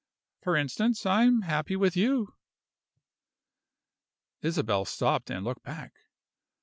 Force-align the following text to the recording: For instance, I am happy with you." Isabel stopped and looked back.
For 0.41 0.55
instance, 0.55 1.05
I 1.05 1.25
am 1.25 1.43
happy 1.43 1.75
with 1.75 1.95
you." 1.95 2.33
Isabel 4.41 4.83
stopped 4.83 5.29
and 5.29 5.45
looked 5.45 5.61
back. 5.61 5.93